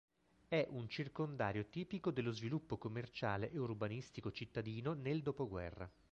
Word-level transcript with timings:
È 0.47 0.65
un 0.71 0.89
circondario 0.89 1.67
tipico 1.69 2.09
dello 2.09 2.31
sviluppo 2.31 2.79
commerciale 2.79 3.51
e 3.51 3.59
urbanistico 3.59 4.31
cittadino 4.31 4.93
nel 4.93 5.21
dopoguerra. 5.21 5.87